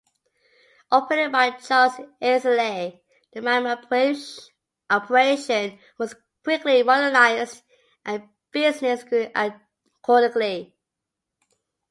[0.89, 3.01] Operated by Charles Isaly,
[3.33, 3.77] the Marion
[4.89, 7.61] operation was quickly modernized,
[8.03, 10.75] and business grew accordingly.